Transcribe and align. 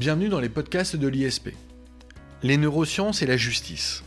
Bienvenue 0.00 0.30
dans 0.30 0.40
les 0.40 0.48
podcasts 0.48 0.96
de 0.96 1.08
l'ISP. 1.08 1.50
Les 2.42 2.56
neurosciences 2.56 3.20
et 3.20 3.26
la 3.26 3.36
justice. 3.36 4.02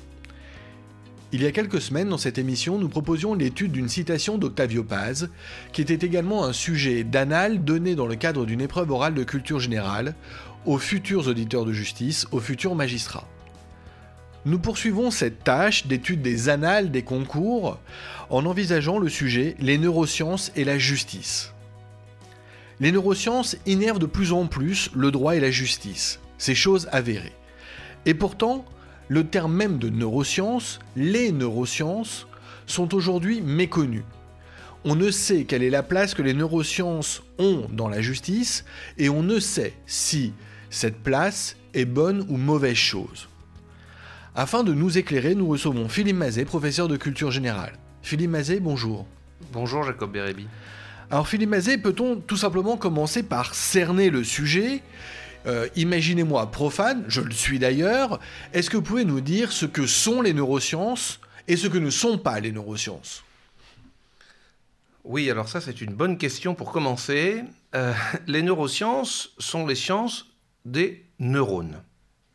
Il 1.32 1.44
y 1.44 1.46
a 1.46 1.52
quelques 1.52 1.82
semaines, 1.82 2.10
dans 2.10 2.18
cette 2.18 2.40
émission, 2.40 2.80
nous 2.80 2.90
proposions 2.90 3.36
l'étude 3.36 3.72
d'une 3.72 3.90
citation 3.90 4.40
d'Octavio 4.40 4.84
Paz, 4.84 5.30
qui 5.72 5.82
était 5.82 6.04
également 6.04 6.46
un 6.46 6.52
sujet 6.52 7.04
d'anal 7.04 7.64
donné 7.64 7.94
dans 7.94 8.08
le 8.08 8.16
cadre 8.16 8.48
d'une 8.48 8.62
épreuve 8.62 8.90
orale 8.90 9.14
de 9.14 9.24
culture 9.24 9.60
générale 9.60 10.16
aux 10.66 10.80
futurs 10.80 11.28
auditeurs 11.28 11.64
de 11.64 11.74
justice, 11.74 12.26
aux 12.32 12.40
futurs 12.40 12.74
magistrats. 12.74 13.30
Nous 14.48 14.58
poursuivons 14.58 15.12
cette 15.12 15.44
tâche 15.44 15.86
d'étude 15.86 16.24
des 16.24 16.50
annales 16.50 16.90
des 16.90 17.04
concours 17.04 17.78
en 18.32 18.48
envisageant 18.48 18.98
le 18.98 19.10
sujet 19.10 19.56
les 19.60 19.78
neurosciences 19.78 20.52
et 20.56 20.64
la 20.64 20.80
justice. 20.80 21.53
Les 22.84 22.92
neurosciences 22.92 23.56
innervent 23.66 23.98
de 23.98 24.06
plus 24.06 24.34
en 24.34 24.46
plus 24.46 24.90
le 24.94 25.10
droit 25.10 25.38
et 25.38 25.40
la 25.40 25.52
justice, 25.52 26.20
ces 26.38 26.54
choses 26.54 26.90
avérées. 26.92 27.32
Et 28.06 28.14
pourtant, 28.14 28.66
le 29.08 29.24
terme 29.26 29.54
même 29.54 29.78
de 29.78 29.88
neurosciences, 29.88 30.80
les 30.98 31.32
neurosciences, 31.32 32.28
sont 32.66 32.94
aujourd'hui 32.94 33.40
méconnus. 33.40 34.04
On 34.84 34.98
ne 34.98 35.12
sait 35.12 35.46
quelle 35.46 35.64
est 35.64 35.70
la 35.70 35.82
place 35.82 36.14
que 36.14 36.22
les 36.22 36.34
neurosciences 36.34 37.24
ont 37.40 37.70
dans 37.72 37.88
la 37.88 38.02
justice 38.02 38.66
et 38.98 39.08
on 39.08 39.24
ne 39.24 39.40
sait 39.40 39.76
si 39.86 40.34
cette 40.70 41.02
place 41.02 41.56
est 41.74 41.86
bonne 41.86 42.26
ou 42.28 42.36
mauvaise 42.36 42.76
chose. 42.76 43.30
Afin 44.36 44.66
de 44.66 44.74
nous 44.74 44.98
éclairer, 44.98 45.36
nous 45.36 45.48
recevons 45.48 45.88
Philippe 45.88 46.18
Mazet, 46.18 46.44
professeur 46.44 46.90
de 46.90 46.98
culture 46.98 47.32
générale. 47.32 47.80
Philippe 48.02 48.32
Mazet, 48.32 48.60
bonjour. 48.60 49.08
Bonjour 49.54 49.84
Jacob 49.84 50.12
Bérébi. 50.12 50.48
Alors 51.14 51.28
Philippe 51.28 51.52
Mazet, 51.52 51.78
peut-on 51.78 52.16
tout 52.16 52.38
simplement 52.38 52.76
commencer 52.76 53.22
par 53.22 53.54
cerner 53.54 54.10
le 54.10 54.24
sujet? 54.24 54.82
Euh, 55.46 55.68
Imaginez-moi 55.76 56.50
profane, 56.50 57.06
je 57.08 57.22
le 57.22 57.30
suis 57.30 57.60
d'ailleurs, 57.60 58.20
est-ce 58.52 58.72
que 58.72 58.78
vous 58.78 58.84
pouvez 58.84 59.06
nous 59.06 59.22
dire 59.22 59.52
ce 59.52 59.68
que 59.68 59.86
sont 59.86 60.24
les 60.24 60.34
neurosciences 60.34 61.20
et 61.48 61.56
ce 61.56 61.68
que 61.68 61.78
ne 61.78 61.92
sont 61.92 62.18
pas 62.18 62.40
les 62.40 62.52
neurosciences? 62.52 63.24
Oui, 65.04 65.30
alors 65.30 65.48
ça 65.48 65.62
c'est 65.62 65.82
une 65.82 65.94
bonne 65.94 66.18
question 66.18 66.56
pour 66.56 66.72
commencer. 66.72 67.44
Euh, 67.76 67.94
les 68.26 68.42
neurosciences 68.42 69.34
sont 69.38 69.68
les 69.68 69.76
sciences 69.76 70.26
des 70.66 71.06
neurones. 71.20 71.84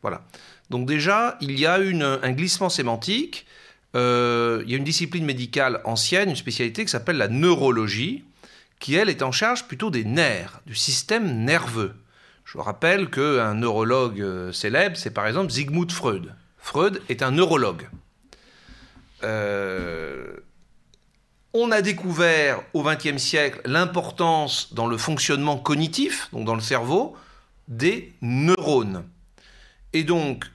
Voilà. 0.01 0.23
Donc 0.69 0.87
déjà, 0.87 1.37
il 1.41 1.59
y 1.59 1.65
a 1.65 1.73
un 1.73 2.31
glissement 2.31 2.69
sémantique. 2.69 3.45
Euh, 3.97 4.63
il 4.63 4.71
y 4.71 4.73
a 4.73 4.77
une 4.77 4.85
discipline 4.85 5.25
médicale 5.25 5.81
ancienne, 5.83 6.29
une 6.29 6.37
spécialité 6.37 6.85
qui 6.85 6.91
s'appelle 6.91 7.17
la 7.17 7.27
neurologie, 7.27 8.23
qui 8.79 8.95
elle 8.95 9.09
est 9.09 9.21
en 9.21 9.31
charge 9.31 9.67
plutôt 9.67 9.89
des 9.91 10.05
nerfs, 10.05 10.61
du 10.65 10.75
système 10.75 11.43
nerveux. 11.43 11.95
Je 12.45 12.57
vous 12.57 12.63
rappelle 12.63 13.09
qu'un 13.09 13.53
neurologue 13.53 14.21
euh, 14.21 14.51
célèbre, 14.51 14.97
c'est 14.97 15.11
par 15.11 15.27
exemple 15.27 15.51
Sigmund 15.51 15.91
Freud. 15.91 16.33
Freud 16.57 17.01
est 17.09 17.21
un 17.21 17.31
neurologue. 17.31 17.87
Euh, 19.23 20.37
on 21.53 21.71
a 21.71 21.81
découvert 21.81 22.61
au 22.73 22.83
XXe 22.83 23.17
siècle 23.17 23.61
l'importance 23.65 24.73
dans 24.73 24.87
le 24.87 24.97
fonctionnement 24.97 25.57
cognitif, 25.57 26.29
donc 26.31 26.45
dans 26.45 26.55
le 26.55 26.61
cerveau, 26.61 27.15
des 27.67 28.13
neurones. 28.21 29.03
Et 29.93 30.03
donc, 30.03 30.45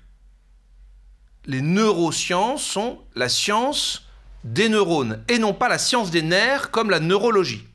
les 1.47 1.61
neurosciences 1.61 2.64
sont 2.64 2.98
la 3.14 3.28
science 3.28 4.06
des 4.45 4.69
neurones 4.69 5.22
et 5.28 5.39
non 5.39 5.52
pas 5.52 5.69
la 5.69 5.78
science 5.78 6.11
des 6.11 6.22
nerfs 6.22 6.70
comme 6.70 6.91
la 6.91 7.00
neurologie. 7.00 7.67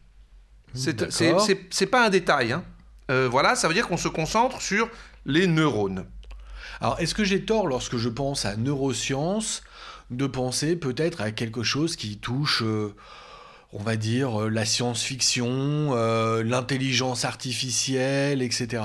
C'est 0.73 1.85
pas 1.87 2.05
un 2.05 2.09
détail. 2.09 2.51
Hein. 2.51 2.63
Euh, 3.09 3.27
voilà, 3.29 3.55
ça 3.55 3.67
veut 3.67 3.73
dire 3.73 3.87
qu'on 3.87 3.97
se 3.97 4.07
concentre 4.07 4.61
sur 4.61 4.89
les 5.25 5.47
neurones. 5.47 6.05
Alors, 6.81 6.99
est-ce 6.99 7.15
que 7.15 7.23
j'ai 7.23 7.43
tort 7.43 7.67
lorsque 7.67 7.97
je 7.97 8.09
pense 8.09 8.45
à 8.45 8.55
neurosciences 8.55 9.63
de 10.11 10.27
penser 10.27 10.75
peut-être 10.75 11.21
à 11.21 11.31
quelque 11.31 11.63
chose 11.63 11.95
qui 11.95 12.17
touche, 12.17 12.63
euh, 12.63 12.95
on 13.73 13.81
va 13.81 13.95
dire, 13.95 14.43
euh, 14.43 14.49
la 14.49 14.65
science-fiction, 14.65 15.93
l'intelligence 16.43 17.25
artificielle, 17.25 18.41
etc. 18.41 18.83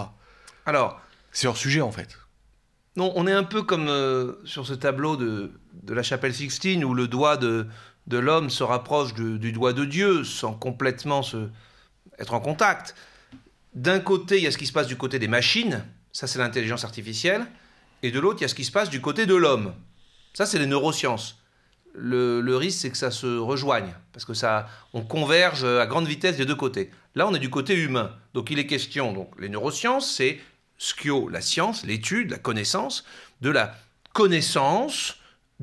Alors, 0.67 1.01
c'est 1.33 1.47
hors 1.47 1.57
sujet 1.57 1.81
en 1.81 1.93
fait. 1.93 2.19
Non, 2.97 3.13
on 3.17 3.27
est 3.27 3.33
un 3.33 3.45
peu 3.45 3.63
comme 3.63 3.91
sur 4.45 4.67
ce 4.67 4.73
tableau 4.73 5.17
de, 5.17 5.51
la 5.89 6.03
chapelle 6.03 6.35
Sixtine 6.35 6.85
où 6.85 6.95
le 6.95 7.09
doigt 7.09 7.37
de, 7.37 7.67
l'homme 8.09 8.51
se 8.51 8.63
rapproche 8.63 9.15
du 9.15 9.53
doigt 9.53 9.73
de 9.73 9.85
Dieu 9.85 10.25
sans 10.25 10.53
complètement 10.53 11.23
se, 11.23 11.49
être 12.19 12.35
en 12.35 12.41
contact. 12.41 12.95
D'un 13.75 14.01
côté, 14.01 14.39
il 14.39 14.45
y 14.45 14.47
a 14.47 14.51
ce 14.51 14.59
qui 14.59 14.67
se 14.67 14.73
passe 14.73 14.87
du 14.87 14.97
côté 14.97 15.19
des 15.19 15.29
machines, 15.29 15.85
ça 16.13 16.27
c'est 16.27 16.39
l'intelligence 16.39 16.85
artificielle, 16.85 17.47
et 18.03 18.11
de 18.11 18.21
l'autre, 18.21 18.41
il 18.41 18.43
y 18.43 18.45
a 18.45 18.49
ce 18.49 18.55
qui 18.55 18.65
se 18.65 18.71
passe 18.71 18.91
du 18.91 19.01
côté 19.01 19.25
de 19.25 19.35
l'homme. 19.35 19.75
Ça, 20.35 20.45
c'est 20.45 20.59
les 20.59 20.67
neurosciences. 20.67 21.41
Le, 21.95 22.57
risque, 22.57 22.81
c'est 22.81 22.91
que 22.91 22.97
ça 22.97 23.11
se 23.11 23.39
rejoigne, 23.39 23.95
parce 24.13 24.25
que 24.25 24.35
ça, 24.35 24.69
on 24.93 25.03
converge 25.03 25.65
à 25.65 25.87
grande 25.87 26.07
vitesse 26.07 26.37
des 26.37 26.45
deux 26.45 26.55
côtés. 26.55 26.91
Là, 27.15 27.27
on 27.27 27.35
est 27.35 27.39
du 27.39 27.51
côté 27.51 27.75
humain. 27.75 28.13
Donc, 28.35 28.51
il 28.51 28.59
est 28.59 28.67
question, 28.67 29.13
donc, 29.13 29.31
les 29.39 29.49
neurosciences, 29.49 30.13
c'est 30.13 30.39
skio, 30.77 31.29
la 31.29 31.41
science, 31.41 31.87
l'étude, 31.87 32.31
la 32.31 32.39
connaissance, 32.39 33.05
de 33.41 33.49
la 33.49 33.75
connaissance 34.13 35.17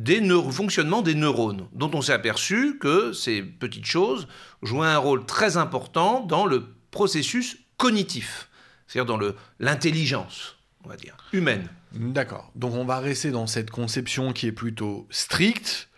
des 0.04 0.22
fonctionnements 0.52 1.02
des 1.02 1.16
neurones, 1.16 1.68
dont 1.74 1.92
on 1.94 2.02
s'est 2.02 2.14
aperçu 2.14 2.78
que 2.80 3.14
ces 3.14 3.42
petites 3.42 3.86
choses 3.86 4.28
jouaient 4.64 4.88
un 4.88 4.98
rôle 4.98 5.26
très 5.26 5.58
important 5.58 6.22
dans 6.22 6.46
le 6.46 6.66
processus 6.90 7.58
cognitif, 7.78 8.50
c'est-à-dire 8.88 9.18
dans 9.18 9.34
l'intelligence, 9.60 10.58
on 10.84 10.90
va 10.90 10.96
dire, 10.96 11.18
humaine. 11.34 11.68
D'accord. 11.94 12.52
Donc 12.56 12.74
on 12.74 12.86
va 12.86 13.00
rester 13.00 13.32
dans 13.32 13.48
cette 13.48 13.72
conception 13.72 14.34
qui 14.34 14.48
est 14.48 14.52
plutôt 14.52 15.08
stricte. 15.10 15.90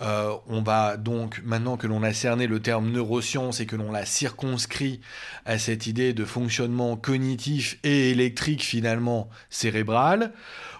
Euh, 0.00 0.32
on 0.46 0.62
va 0.62 0.96
donc, 0.96 1.40
maintenant 1.44 1.76
que 1.76 1.88
l'on 1.88 2.04
a 2.04 2.12
cerné 2.12 2.46
le 2.46 2.60
terme 2.60 2.90
neurosciences 2.90 3.58
et 3.58 3.66
que 3.66 3.74
l'on 3.74 3.90
l'a 3.90 4.06
circonscrit 4.06 5.00
à 5.44 5.58
cette 5.58 5.88
idée 5.88 6.12
de 6.12 6.24
fonctionnement 6.24 6.96
cognitif 6.96 7.78
et 7.82 8.10
électrique 8.10 8.62
finalement 8.62 9.28
cérébral, 9.50 10.32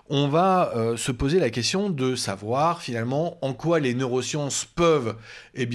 on 0.08 0.28
va 0.28 0.72
euh, 0.74 0.96
se 0.96 1.12
poser 1.12 1.38
la 1.38 1.50
question 1.50 1.90
de 1.90 2.14
savoir 2.14 2.82
finalement 2.82 3.38
en 3.44 3.52
quoi 3.52 3.80
les 3.80 3.94
neurosciences 3.94 4.64
peuvent 4.64 5.16
eh 5.54 5.68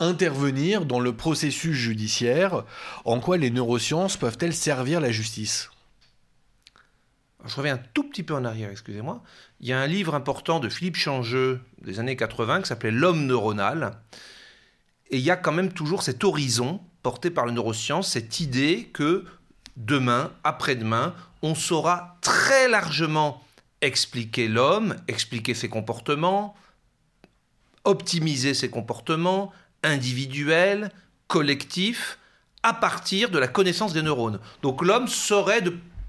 intervenir 0.00 0.84
dans 0.84 1.00
le 1.00 1.14
processus 1.14 1.76
judiciaire, 1.76 2.64
en 3.04 3.20
quoi 3.20 3.36
les 3.36 3.50
neurosciences 3.50 4.16
peuvent-elles 4.16 4.54
servir 4.54 5.00
la 5.00 5.10
justice? 5.10 5.70
Je 7.44 7.54
reviens 7.54 7.74
un 7.74 7.82
tout 7.94 8.04
petit 8.04 8.22
peu 8.22 8.34
en 8.34 8.44
arrière, 8.44 8.70
excusez-moi. 8.70 9.22
Il 9.60 9.68
y 9.68 9.72
a 9.72 9.80
un 9.80 9.86
livre 9.86 10.14
important 10.14 10.60
de 10.60 10.68
Philippe 10.68 10.96
Changeux 10.96 11.60
des 11.82 12.00
années 12.00 12.16
80 12.16 12.62
qui 12.62 12.68
s'appelait 12.68 12.90
L'homme 12.90 13.26
neuronal. 13.26 13.98
Et 15.10 15.18
il 15.18 15.22
y 15.22 15.30
a 15.30 15.36
quand 15.36 15.52
même 15.52 15.72
toujours 15.72 16.02
cet 16.02 16.24
horizon 16.24 16.80
porté 17.02 17.30
par 17.30 17.46
les 17.46 17.52
neurosciences, 17.52 18.10
cette 18.10 18.40
idée 18.40 18.90
que 18.92 19.24
demain, 19.78 20.30
après-demain, 20.44 21.14
on 21.40 21.54
saura 21.54 22.18
très 22.20 22.68
largement 22.68 23.42
expliquer 23.80 24.48
l'homme, 24.48 24.96
expliquer 25.06 25.54
ses 25.54 25.68
comportements, 25.68 26.54
optimiser 27.84 28.52
ses 28.54 28.68
comportements 28.68 29.52
individuels, 29.82 30.90
collectifs, 31.28 32.18
à 32.62 32.74
partir 32.74 33.30
de 33.30 33.38
la 33.38 33.46
connaissance 33.46 33.92
des 33.92 34.02
neurones. 34.02 34.40
Donc 34.62 34.82
l'homme 34.82 35.06
serait 35.06 35.62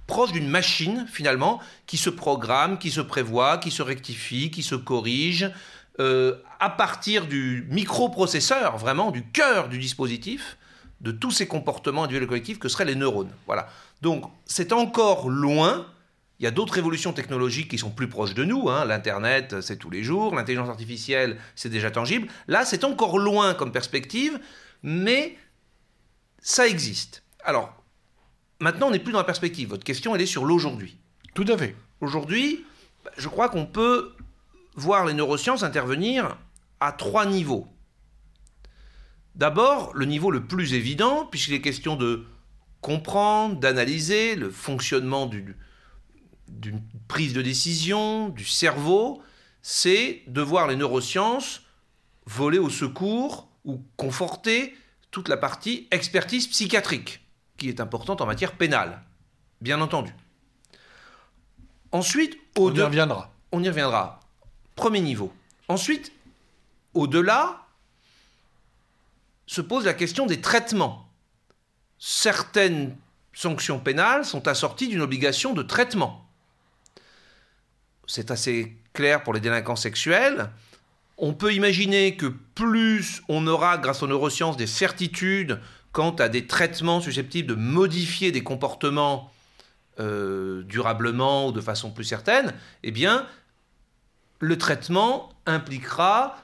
proche 0.07 0.31
d'une 0.31 0.50
machine, 0.50 1.06
finalement, 1.07 1.62
qui 1.86 1.97
se 1.97 2.09
programme, 2.09 2.80
qui 2.80 2.90
se 2.90 3.01
prévoit, 3.01 3.59
qui 3.59 3.69
se 3.69 3.84
rectifie, 3.84 4.50
qui 4.50 4.63
se 4.63 4.74
corrige, 4.74 5.51
euh, 6.00 6.36
à 6.60 6.69
partir 6.69 7.27
du 7.27 7.68
microprocesseur, 7.69 8.77
vraiment, 8.77 9.12
du 9.12 9.24
cœur 9.24 9.69
du 9.69 9.77
dispositif, 9.77 10.57
de 11.01 11.12
tous 11.12 11.31
ces 11.31 11.48
comportements 11.48 12.04
individuels 12.04 12.24
et 12.24 12.28
collectifs 12.28 12.60
que 12.60 12.69
seraient 12.69 12.86
les 12.86 12.96
neurones. 12.96 13.31
Voilà. 13.46 13.69
Donc 14.01 14.25
c'est 14.46 14.74
encore 14.74 15.30
loin. 15.30 15.86
Il 16.40 16.44
y 16.44 16.48
a 16.48 16.51
d'autres 16.51 16.78
évolutions 16.78 17.12
technologiques 17.12 17.69
qui 17.69 17.78
sont 17.78 17.90
plus 17.90 18.07
proches 18.07 18.34
de 18.34 18.46
nous. 18.46 18.69
Hein. 18.69 18.86
L'Internet, 18.86 19.60
c'est 19.62 19.75
tous 19.75 19.90
les 19.90 20.04
jours. 20.04 20.36
L'intelligence 20.36 20.69
artificielle, 20.69 21.38
c'est 21.56 21.69
déjà 21.69 21.92
tangible. 21.92 22.30
Là, 22.48 22.63
c'est 22.63 22.86
encore 22.86 23.19
loin 23.19 23.54
comme 23.54 23.74
perspective, 23.74 24.40
mais 24.81 25.38
ça 26.42 26.66
existe. 26.66 27.24
Alors, 27.44 27.84
maintenant, 28.62 28.88
on 28.88 28.92
n'est 28.92 29.00
plus 29.00 29.12
dans 29.12 29.19
la 29.19 29.25
perspective. 29.25 29.68
Votre 29.68 29.84
question, 29.84 30.16
elle 30.16 30.22
est 30.22 30.25
sur 30.25 30.46
l'aujourd'hui. 30.46 30.98
Tout 31.34 31.46
à 31.50 31.57
fait. 31.57 31.75
Aujourd'hui, 32.00 32.66
je 33.18 33.28
crois 33.28 33.50
qu'on 33.50 33.66
peut 33.66 34.13
voir 34.75 35.06
les 35.06 35.13
neurosciences 35.13 35.63
intervenir 35.63 36.38
à 36.80 36.94
trois 36.94 37.25
niveaux. 37.25 37.68
D'abord, 39.39 39.94
le 39.94 40.03
niveau 40.03 40.31
le 40.31 40.45
plus 40.45 40.74
évident, 40.74 41.25
puisqu'il 41.25 41.53
est 41.53 41.62
question 41.62 41.95
de 41.95 42.25
comprendre, 42.81 43.56
d'analyser 43.56 44.36
le 44.36 44.51
fonctionnement 44.51 45.27
d'une 45.27 46.83
prise 47.07 47.31
de 47.31 47.41
décision, 47.41 48.27
du 48.27 48.44
cerveau, 48.44 49.24
c'est 49.62 50.24
de 50.27 50.41
voir 50.41 50.68
les 50.68 50.75
neurosciences 50.75 51.62
voler 52.25 52.57
au 52.57 52.69
secours 52.69 53.47
ou 53.63 53.81
conforter 53.95 54.75
toute 55.09 55.30
la 55.30 55.38
partie 55.38 55.88
expertise 55.89 56.47
psychiatrique, 56.47 57.25
qui 57.56 57.69
est 57.69 57.80
importante 57.80 58.19
en 58.19 58.25
matière 58.25 58.57
pénale, 58.57 59.01
bien 59.62 59.80
entendu. 59.80 60.13
Ensuite, 61.94 62.38
on 62.57 62.74
y 62.74 62.81
reviendra. 62.81 63.33
On 63.53 63.63
y 63.63 63.69
reviendra. 63.69 64.19
Premier 64.75 65.00
niveau. 65.00 65.31
Ensuite, 65.69 66.12
au-delà, 66.94 67.69
se 69.50 69.62
pose 69.62 69.86
la 69.86 69.96
question 69.96 70.28
des 70.28 70.42
traitements. 70.42 71.10
Certaines 71.98 72.96
sanctions 73.34 73.80
pénales 73.80 74.24
sont 74.24 74.48
assorties 74.48 74.90
d'une 74.90 75.01
obligation 75.01 75.56
de 75.56 75.63
traitement. 75.63 76.30
C'est 78.06 78.30
assez 78.30 78.78
clair 78.94 79.24
pour 79.24 79.34
les 79.34 79.40
délinquants 79.40 79.75
sexuels. 79.75 80.51
On 81.18 81.34
peut 81.34 81.51
imaginer 81.51 82.16
que 82.16 82.28
plus 82.28 83.24
on 83.28 83.48
aura, 83.48 83.80
grâce 83.80 84.04
aux 84.04 84.07
neurosciences, 84.07 84.56
des 84.56 84.68
certitudes 84.68 85.60
quant 85.94 86.12
à 86.12 86.30
des 86.30 86.46
traitements 86.46 87.01
susceptibles 87.01 87.50
de 87.50 87.56
modifier 87.56 88.31
des 88.31 88.44
comportements 88.44 89.34
euh, 90.00 90.62
durablement 90.62 91.48
ou 91.48 91.51
de 91.51 91.62
façon 91.62 91.90
plus 91.90 92.04
certaine, 92.04 92.54
eh 92.84 92.92
bien, 92.92 93.25
le 94.42 94.60
traitement 94.60 95.34
impliquera 95.48 96.38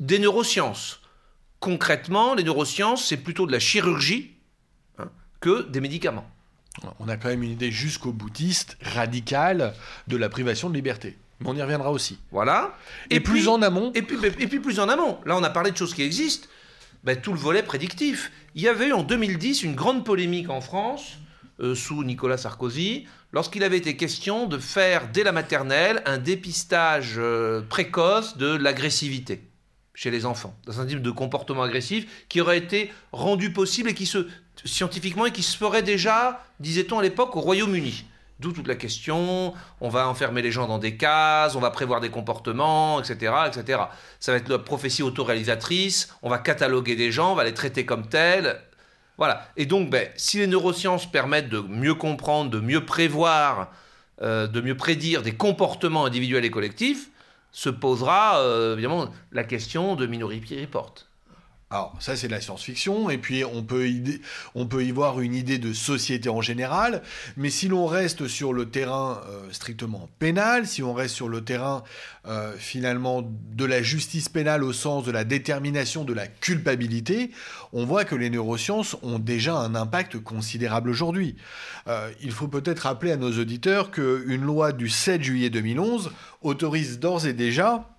des 0.00 0.18
neurosciences. 0.18 1.02
Concrètement, 1.60 2.34
les 2.34 2.44
neurosciences, 2.44 3.04
c'est 3.04 3.16
plutôt 3.16 3.46
de 3.46 3.52
la 3.52 3.58
chirurgie 3.58 4.32
hein, 4.98 5.10
que 5.40 5.62
des 5.68 5.80
médicaments. 5.80 6.28
On 7.00 7.08
a 7.08 7.16
quand 7.16 7.28
même 7.28 7.42
une 7.42 7.50
idée 7.50 7.72
jusqu'au 7.72 8.12
boutiste, 8.12 8.76
radicale, 8.82 9.74
de 10.06 10.16
la 10.16 10.28
privation 10.28 10.70
de 10.70 10.74
liberté. 10.74 11.18
Mais 11.40 11.48
on 11.48 11.56
y 11.56 11.62
reviendra 11.62 11.90
aussi. 11.90 12.18
Voilà. 12.30 12.76
Et, 13.10 13.20
plus 13.20 13.48
en 13.48 13.62
amont. 13.62 13.92
Et 13.94 14.02
puis, 14.02 14.16
et 14.24 14.46
puis 14.46 14.60
plus 14.60 14.78
en 14.80 14.88
amont. 14.88 15.18
Là, 15.24 15.36
on 15.36 15.42
a 15.42 15.50
parlé 15.50 15.70
de 15.70 15.76
choses 15.76 15.94
qui 15.94 16.02
existent. 16.02 16.48
Ben, 17.04 17.20
tout 17.20 17.32
le 17.32 17.38
volet 17.38 17.62
prédictif. 17.62 18.32
Il 18.54 18.62
y 18.62 18.68
avait 18.68 18.88
eu 18.88 18.92
en 18.92 19.02
2010 19.02 19.62
une 19.62 19.74
grande 19.74 20.04
polémique 20.04 20.50
en 20.50 20.60
France, 20.60 21.18
euh, 21.60 21.74
sous 21.74 22.02
Nicolas 22.02 22.38
Sarkozy, 22.38 23.06
lorsqu'il 23.32 23.62
avait 23.62 23.78
été 23.78 23.96
question 23.96 24.46
de 24.46 24.58
faire 24.58 25.08
dès 25.12 25.22
la 25.22 25.32
maternelle 25.32 26.02
un 26.06 26.18
dépistage 26.18 27.14
euh, 27.18 27.62
précoce 27.68 28.36
de 28.36 28.48
l'agressivité 28.48 29.47
chez 29.98 30.12
les 30.12 30.26
enfants, 30.26 30.54
dans 30.64 30.80
un 30.80 30.86
type 30.86 31.02
de 31.02 31.10
comportement 31.10 31.64
agressif 31.64 32.06
qui 32.28 32.40
aurait 32.40 32.58
été 32.58 32.92
rendu 33.10 33.52
possible 33.52 33.90
et 33.90 33.94
qui 33.94 34.06
se 34.06 34.28
scientifiquement 34.64 35.26
et 35.26 35.32
qui 35.32 35.42
se 35.42 35.56
ferait 35.56 35.82
déjà, 35.82 36.40
disait-on 36.60 37.00
à 37.00 37.02
l'époque, 37.02 37.34
au 37.34 37.40
Royaume-Uni. 37.40 38.04
D'où 38.38 38.52
toute 38.52 38.68
la 38.68 38.76
question, 38.76 39.54
on 39.80 39.88
va 39.88 40.06
enfermer 40.06 40.40
les 40.40 40.52
gens 40.52 40.68
dans 40.68 40.78
des 40.78 40.96
cases, 40.96 41.56
on 41.56 41.60
va 41.60 41.72
prévoir 41.72 42.00
des 42.00 42.10
comportements, 42.10 43.00
etc. 43.00 43.32
etc. 43.48 43.80
Ça 44.20 44.30
va 44.30 44.38
être 44.38 44.48
la 44.48 44.60
prophétie 44.60 45.02
autoréalisatrice, 45.02 46.14
on 46.22 46.30
va 46.30 46.38
cataloguer 46.38 46.94
des 46.94 47.10
gens, 47.10 47.32
on 47.32 47.34
va 47.34 47.42
les 47.42 47.54
traiter 47.54 47.84
comme 47.84 48.08
tels. 48.08 48.60
Voilà. 49.16 49.48
Et 49.56 49.66
donc, 49.66 49.90
ben, 49.90 50.08
si 50.14 50.38
les 50.38 50.46
neurosciences 50.46 51.10
permettent 51.10 51.48
de 51.48 51.58
mieux 51.58 51.94
comprendre, 51.94 52.52
de 52.52 52.60
mieux 52.60 52.86
prévoir, 52.86 53.72
euh, 54.22 54.46
de 54.46 54.60
mieux 54.60 54.76
prédire 54.76 55.22
des 55.22 55.34
comportements 55.34 56.04
individuels 56.04 56.44
et 56.44 56.52
collectifs, 56.52 57.10
se 57.52 57.70
posera 57.70 58.40
euh, 58.40 58.74
évidemment 58.74 59.10
la 59.32 59.44
question 59.44 59.96
de 59.96 60.06
Minority 60.06 60.60
Report. 60.60 61.07
Alors 61.70 61.94
ça 62.00 62.16
c'est 62.16 62.28
la 62.28 62.40
science-fiction, 62.40 63.10
et 63.10 63.18
puis 63.18 63.44
on 63.44 63.62
peut, 63.62 63.88
y, 63.88 64.22
on 64.54 64.66
peut 64.66 64.84
y 64.84 64.90
voir 64.90 65.20
une 65.20 65.34
idée 65.34 65.58
de 65.58 65.74
société 65.74 66.30
en 66.30 66.40
général, 66.40 67.02
mais 67.36 67.50
si 67.50 67.68
l'on 67.68 67.86
reste 67.86 68.26
sur 68.26 68.54
le 68.54 68.70
terrain 68.70 69.20
euh, 69.28 69.52
strictement 69.52 70.08
pénal, 70.18 70.66
si 70.66 70.82
on 70.82 70.94
reste 70.94 71.14
sur 71.14 71.28
le 71.28 71.44
terrain 71.44 71.82
euh, 72.26 72.54
finalement 72.56 73.22
de 73.22 73.64
la 73.66 73.82
justice 73.82 74.30
pénale 74.30 74.64
au 74.64 74.72
sens 74.72 75.04
de 75.04 75.12
la 75.12 75.24
détermination 75.24 76.04
de 76.04 76.14
la 76.14 76.26
culpabilité, 76.26 77.32
on 77.74 77.84
voit 77.84 78.06
que 78.06 78.14
les 78.14 78.30
neurosciences 78.30 78.96
ont 79.02 79.18
déjà 79.18 79.54
un 79.54 79.74
impact 79.74 80.18
considérable 80.20 80.88
aujourd'hui. 80.88 81.36
Euh, 81.86 82.10
il 82.22 82.32
faut 82.32 82.48
peut-être 82.48 82.80
rappeler 82.80 83.12
à 83.12 83.18
nos 83.18 83.38
auditeurs 83.38 83.90
qu'une 83.90 84.42
loi 84.42 84.72
du 84.72 84.88
7 84.88 85.22
juillet 85.22 85.50
2011 85.50 86.12
autorise 86.40 86.98
d'ores 86.98 87.26
et 87.26 87.34
déjà 87.34 87.97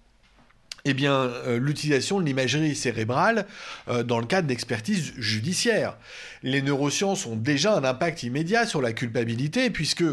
eh 0.85 0.93
bien, 0.93 1.13
euh, 1.13 1.59
l'utilisation 1.59 2.19
de 2.19 2.25
l'imagerie 2.25 2.75
cérébrale 2.75 3.45
euh, 3.87 4.03
dans 4.03 4.19
le 4.19 4.25
cadre 4.25 4.47
d'expertise 4.47 5.13
judiciaire. 5.17 5.97
Les 6.43 6.61
neurosciences 6.61 7.25
ont 7.25 7.35
déjà 7.35 7.75
un 7.75 7.83
impact 7.83 8.23
immédiat 8.23 8.65
sur 8.65 8.81
la 8.81 8.93
culpabilité, 8.93 9.69
puisque 9.69 10.05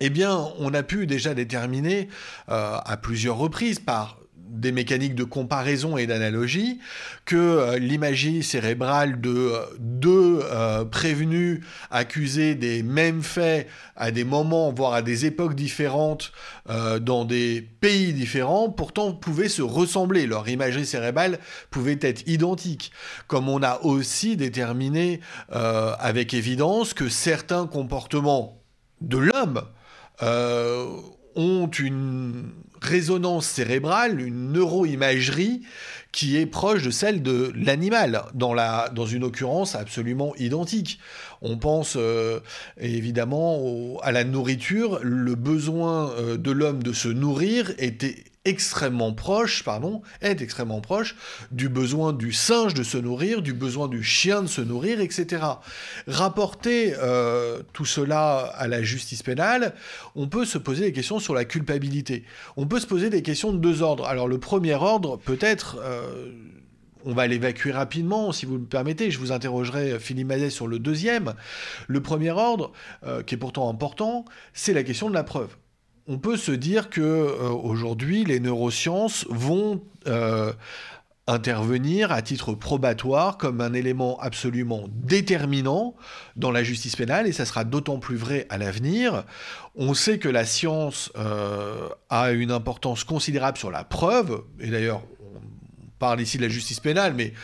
eh 0.00 0.10
bien, 0.10 0.48
on 0.58 0.74
a 0.74 0.82
pu 0.82 1.06
déjà 1.06 1.34
déterminer 1.34 2.08
euh, 2.48 2.78
à 2.84 2.96
plusieurs 2.96 3.36
reprises 3.36 3.80
par 3.80 4.18
des 4.50 4.72
mécaniques 4.72 5.14
de 5.14 5.24
comparaison 5.24 5.96
et 5.96 6.06
d'analogie 6.06 6.78
que 7.24 7.36
euh, 7.36 7.78
l'imagerie 7.78 8.42
cérébrale 8.42 9.20
de 9.20 9.30
euh, 9.30 9.60
deux 9.78 10.40
euh, 10.42 10.84
prévenus 10.84 11.60
accusés 11.90 12.54
des 12.54 12.82
mêmes 12.82 13.22
faits 13.22 13.68
à 13.96 14.10
des 14.10 14.24
moments, 14.24 14.72
voire 14.72 14.94
à 14.94 15.02
des 15.02 15.26
époques 15.26 15.54
différentes, 15.54 16.32
dans 17.00 17.24
des 17.24 17.62
pays 17.80 18.12
différents, 18.12 18.68
pourtant 18.68 19.12
pouvaient 19.12 19.48
se 19.48 19.62
ressembler. 19.62 20.26
Leur 20.26 20.48
imagerie 20.48 20.86
cérébrale 20.86 21.38
pouvait 21.70 21.98
être 22.00 22.22
identique. 22.28 22.92
Comme 23.26 23.48
on 23.48 23.62
a 23.62 23.80
aussi 23.82 24.36
déterminé 24.36 25.20
avec 25.50 26.34
évidence 26.34 26.94
que 26.94 27.08
certains 27.08 27.66
comportements 27.66 28.62
de 29.00 29.18
l'homme 29.18 29.62
ont 31.36 31.68
une 31.68 32.50
résonance 32.80 33.46
cérébrale, 33.46 34.20
une 34.20 34.52
neuroimagerie 34.52 35.62
qui 36.12 36.36
est 36.36 36.46
proche 36.46 36.82
de 36.82 36.90
celle 36.90 37.22
de 37.22 37.52
l'animal, 37.54 38.22
dans, 38.34 39.06
une 39.06 39.24
occurrence 39.24 39.74
absolument 39.74 40.34
identique. 40.36 40.98
On 41.42 41.58
pense 41.58 41.96
euh, 41.96 42.40
évidemment 42.80 43.98
à 44.02 44.12
la 44.12 44.24
nourriture, 44.24 45.00
le 45.02 45.34
besoin 45.34 46.10
euh, 46.12 46.36
de 46.36 46.50
l'homme 46.50 46.82
de 46.82 46.92
se 46.92 47.08
nourrir 47.08 47.72
était 47.78 48.24
extrêmement 48.48 49.12
proche, 49.12 49.62
pardon, 49.62 50.02
est 50.22 50.40
extrêmement 50.40 50.80
proche 50.80 51.14
du 51.50 51.68
besoin 51.68 52.12
du 52.12 52.32
singe 52.32 52.74
de 52.74 52.82
se 52.82 52.96
nourrir, 52.96 53.42
du 53.42 53.52
besoin 53.52 53.88
du 53.88 54.02
chien 54.02 54.42
de 54.42 54.46
se 54.46 54.60
nourrir, 54.60 55.00
etc. 55.00 55.42
Rapporter 56.06 56.94
euh, 56.98 57.62
tout 57.72 57.84
cela 57.84 58.38
à 58.38 58.66
la 58.66 58.82
justice 58.82 59.22
pénale, 59.22 59.74
on 60.16 60.28
peut 60.28 60.44
se 60.44 60.58
poser 60.58 60.86
des 60.86 60.92
questions 60.92 61.18
sur 61.18 61.34
la 61.34 61.44
culpabilité. 61.44 62.24
On 62.56 62.66
peut 62.66 62.80
se 62.80 62.86
poser 62.86 63.10
des 63.10 63.22
questions 63.22 63.52
de 63.52 63.58
deux 63.58 63.82
ordres. 63.82 64.06
Alors 64.06 64.28
le 64.28 64.38
premier 64.38 64.74
ordre, 64.74 65.18
peut-être, 65.18 65.76
euh, 65.82 66.32
on 67.04 67.12
va 67.12 67.26
l'évacuer 67.26 67.70
rapidement, 67.70 68.32
si 68.32 68.46
vous 68.46 68.58
me 68.58 68.66
permettez. 68.66 69.10
Je 69.10 69.18
vous 69.18 69.32
interrogerai, 69.32 69.98
Philippe 69.98 70.28
Mazet, 70.28 70.50
sur 70.50 70.66
le 70.66 70.78
deuxième. 70.78 71.34
Le 71.86 72.00
premier 72.00 72.30
ordre, 72.30 72.72
euh, 73.04 73.22
qui 73.22 73.34
est 73.34 73.38
pourtant 73.38 73.68
important, 73.68 74.24
c'est 74.52 74.72
la 74.72 74.82
question 74.82 75.08
de 75.08 75.14
la 75.14 75.24
preuve 75.24 75.56
on 76.08 76.18
peut 76.18 76.38
se 76.38 76.52
dire 76.52 76.88
que 76.88 77.00
euh, 77.00 77.50
aujourd'hui 77.50 78.24
les 78.24 78.40
neurosciences 78.40 79.26
vont 79.28 79.82
euh, 80.06 80.52
intervenir 81.26 82.10
à 82.10 82.22
titre 82.22 82.54
probatoire 82.54 83.36
comme 83.36 83.60
un 83.60 83.74
élément 83.74 84.18
absolument 84.18 84.86
déterminant 84.88 85.94
dans 86.36 86.50
la 86.50 86.62
justice 86.62 86.96
pénale 86.96 87.26
et 87.26 87.32
ça 87.32 87.44
sera 87.44 87.64
d'autant 87.64 87.98
plus 87.98 88.16
vrai 88.16 88.46
à 88.48 88.56
l'avenir. 88.56 89.24
On 89.76 89.92
sait 89.92 90.18
que 90.18 90.30
la 90.30 90.46
science 90.46 91.12
euh, 91.18 91.90
a 92.08 92.30
une 92.32 92.50
importance 92.50 93.04
considérable 93.04 93.58
sur 93.58 93.70
la 93.70 93.84
preuve 93.84 94.42
et 94.58 94.70
d'ailleurs 94.70 95.02
on 95.20 95.40
parle 95.98 96.22
ici 96.22 96.38
de 96.38 96.42
la 96.42 96.48
justice 96.48 96.80
pénale 96.80 97.12
mais 97.14 97.34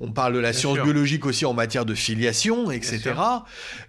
on 0.00 0.12
parle 0.12 0.32
de 0.32 0.38
la 0.38 0.54
science 0.54 0.78
biologique 0.78 1.26
aussi 1.26 1.44
en 1.44 1.52
matière 1.52 1.84
de 1.84 1.94
filiation, 1.94 2.70
etc. 2.70 3.12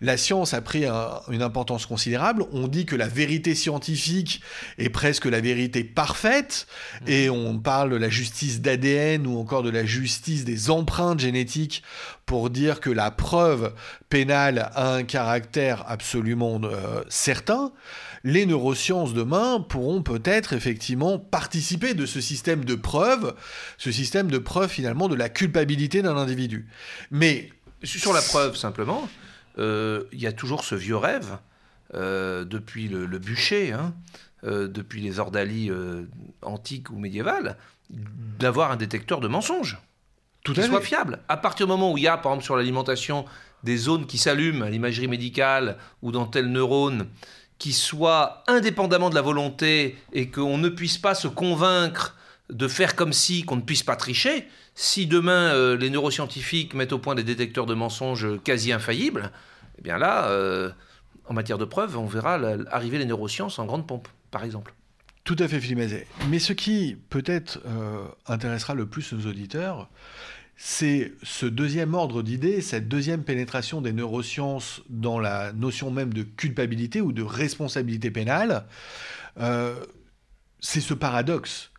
La 0.02 0.18
science 0.18 0.54
a 0.54 0.62
pris 0.62 0.86
une 1.30 1.42
importance 1.42 1.86
considérable. 1.86 2.46
On 2.52 2.68
dit 2.68 2.86
que 2.86 2.98
la 2.98 3.08
vérité 3.08 3.56
scientifique 3.56 4.42
est 4.78 4.90
presque 4.90 5.26
la 5.26 5.40
vérité 5.40 5.86
parfaite. 5.86 6.68
Mmh. 7.02 7.10
Et 7.10 7.30
on 7.30 7.58
parle 7.60 7.92
de 7.92 7.96
la 7.96 8.10
justice 8.10 8.60
d'ADN 8.62 9.26
ou 9.26 9.40
encore 9.40 9.64
de 9.64 9.70
la 9.70 9.86
justice 9.86 10.44
des 10.44 10.70
empreintes 10.70 11.22
génétiques 11.22 11.82
pour 12.32 12.50
dire 12.50 12.80
que 12.80 12.90
la 12.90 13.12
preuve 13.12 13.74
pénale 14.08 14.72
a 14.74 14.94
un 14.94 15.04
caractère 15.04 15.84
absolument 15.86 16.62
euh, 16.64 17.04
certain 17.10 17.74
les 18.24 18.46
neurosciences 18.46 19.14
demain 19.14 19.60
pourront 19.60 20.02
peut-être 20.02 20.54
effectivement 20.54 21.20
participer 21.20 21.94
de 21.94 22.06
ce 22.06 22.22
système 22.22 22.64
de 22.64 22.76
preuve, 22.76 23.36
ce 23.78 23.92
système 23.92 24.32
de 24.32 24.38
preuve 24.38 24.70
finalement 24.70 25.10
de 25.10 25.16
la 25.16 25.28
culpabilité 25.28 26.02
d'un 26.02 26.16
individu. 26.16 26.70
Mais 27.10 27.50
sur 27.84 28.14
la 28.14 28.22
preuve 28.22 28.56
simplement, 28.56 29.10
euh, 29.58 30.06
il 30.14 30.22
y 30.22 30.28
a 30.28 30.32
toujours 30.32 30.64
ce 30.64 30.76
vieux 30.76 30.96
rêve 30.96 31.38
euh, 31.96 32.46
depuis 32.46 32.88
le, 32.88 33.06
bûcher, 33.20 33.74
hein, 33.74 33.94
euh, 34.46 34.70
depuis 34.70 35.02
les 35.02 35.20
ordalies 35.20 35.70
antiques 36.44 36.92
ou 36.92 36.98
médiévales, 36.98 37.58
d'avoir 37.90 38.72
un 38.72 38.78
détecteur 38.78 39.20
de 39.20 39.28
mensonges. 39.28 39.82
Tout 40.44 40.54
qui 40.54 40.64
soit 40.64 40.82
fiable. 40.82 41.20
À 41.30 41.38
partir 41.38 41.68
du 41.68 41.72
moment 41.72 41.92
où 41.92 41.98
il 41.98 42.04
y 42.04 42.08
a, 42.08 42.18
par 42.18 42.32
exemple, 42.32 42.46
sur 42.46 42.56
l'alimentation, 42.56 43.26
des 43.64 43.78
zones 43.78 44.08
qui 44.08 44.18
s'allument 44.18 44.64
à 44.66 44.70
l'imagerie 44.70 45.08
médicale 45.08 45.78
ou 46.02 46.12
dans 46.12 46.26
tel 46.26 46.48
neurone 46.48 47.08
qui 47.60 47.74
soit 47.74 48.44
indépendamment 48.48 49.12
de 49.12 49.16
la 49.16 49.22
volonté 49.22 49.96
et 50.14 50.32
qu'on 50.32 50.58
ne 50.58 50.68
puisse 50.68 50.98
pas 50.98 51.14
se 51.14 51.28
convaincre 51.28 52.18
de 52.50 52.68
faire 52.68 52.96
comme 52.96 53.14
si 53.14 53.44
qu'on 53.44 53.56
ne 53.56 53.62
puisse 53.62 53.84
pas 53.84 53.96
tricher, 53.96 54.48
si 54.74 55.06
demain 55.06 55.54
euh, 55.54 55.78
les 55.78 55.92
neuroscientifiques 55.92 56.74
mettent 56.74 56.92
au 56.92 56.98
point 56.98 57.14
des 57.14 57.24
détecteurs 57.24 57.68
de 57.68 57.76
mensonges 57.76 58.28
quasi 58.44 58.72
infaillibles, 58.72 59.32
eh 59.78 59.82
bien 59.84 60.00
là, 60.00 60.26
euh, 60.30 60.72
en 61.28 61.36
matière 61.36 61.60
de 61.60 61.66
preuves, 61.66 61.98
on 61.98 62.08
verra 62.08 62.40
arriver 62.72 62.98
les 62.98 63.06
neurosciences 63.06 63.60
en 63.60 63.66
grande 63.66 63.86
pompe, 63.86 64.08
par 64.32 64.44
exemple. 64.44 64.74
Tout 65.24 65.36
à 65.40 65.48
fait, 65.48 65.60
Philippe 65.60 66.06
Mais 66.30 66.40
ce 66.40 66.54
qui 66.54 66.98
peut-être 67.10 67.60
euh, 67.66 68.08
intéressera 68.28 68.74
le 68.74 68.88
plus 68.88 69.14
nos 69.14 69.30
auditeurs, 69.30 69.90
c'est 70.58 71.14
ce 71.24 71.46
deuxième 71.46 71.94
ordre 71.94 72.24
d'idées, 72.24 72.62
cette 72.62 72.88
deuxième 72.88 73.24
pénétration 73.24 73.82
des 73.82 73.94
neurosciences 73.94 74.82
dans 74.90 75.20
la 75.20 75.54
notion 75.54 75.92
même 75.92 76.14
de 76.14 76.24
culpabilité 76.24 77.02
ou 77.02 77.12
de 77.12 77.22
responsabilité 77.22 78.12
pénale. 78.12 78.66
Euh, 79.40 79.76
c'est 80.60 80.82
ce 80.82 80.94
paradoxe. 80.94 81.72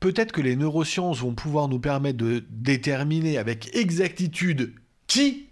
Peut-être 0.00 0.32
que 0.32 0.40
les 0.40 0.56
neurosciences 0.56 1.20
vont 1.20 1.34
pouvoir 1.34 1.68
nous 1.68 1.78
permettre 1.78 2.18
de 2.18 2.44
déterminer 2.50 3.38
avec 3.38 3.74
exactitude 3.74 4.74
qui 5.06 5.46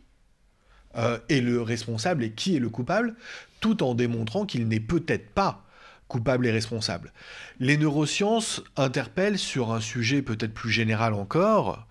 euh, 0.96 1.18
est 1.28 1.40
le 1.40 1.62
responsable 1.62 2.24
et 2.24 2.32
qui 2.32 2.56
est 2.56 2.60
le 2.60 2.68
coupable, 2.68 3.14
tout 3.60 3.82
en 3.82 3.94
démontrant 3.94 4.44
qu'il 4.44 4.68
n'est 4.68 4.80
peut-être 4.80 5.30
pas 5.30 5.64
coupable 6.12 6.46
et 6.46 6.50
responsable. 6.50 7.10
Les 7.58 7.78
neurosciences 7.78 8.62
interpellent 8.76 9.38
sur 9.38 9.72
un 9.72 9.80
sujet 9.80 10.20
peut-être 10.20 10.52
plus 10.52 10.70
général 10.70 11.14
encore 11.14 11.86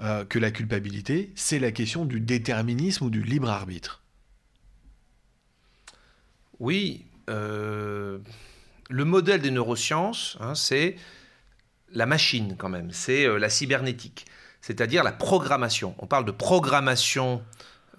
euh, 0.00 0.24
que 0.24 0.38
la 0.38 0.52
culpabilité, 0.52 1.32
c'est 1.34 1.58
la 1.58 1.72
question 1.72 2.04
du 2.04 2.20
déterminisme 2.20 3.06
ou 3.06 3.10
du 3.10 3.24
libre 3.24 3.50
arbitre. 3.50 4.04
Oui, 6.60 7.04
euh, 7.28 8.18
le 8.88 9.04
modèle 9.04 9.42
des 9.42 9.50
neurosciences, 9.50 10.36
hein, 10.38 10.54
c'est 10.54 10.94
la 11.90 12.06
machine 12.06 12.54
quand 12.56 12.68
même, 12.68 12.92
c'est 12.92 13.26
euh, 13.26 13.38
la 13.38 13.50
cybernétique, 13.50 14.26
c'est-à-dire 14.60 15.02
la 15.02 15.10
programmation. 15.10 15.96
On 15.98 16.06
parle 16.06 16.26
de 16.26 16.30
programmation 16.30 17.42